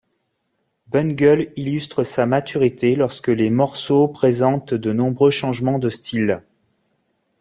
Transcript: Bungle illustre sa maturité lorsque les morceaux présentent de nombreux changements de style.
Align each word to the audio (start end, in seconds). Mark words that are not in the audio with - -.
Bungle 0.87 1.53
illustre 1.57 2.01
sa 2.03 2.25
maturité 2.25 2.95
lorsque 2.95 3.27
les 3.27 3.51
morceaux 3.51 4.07
présentent 4.07 4.73
de 4.73 4.91
nombreux 4.91 5.29
changements 5.29 5.77
de 5.77 5.89
style. 5.91 6.41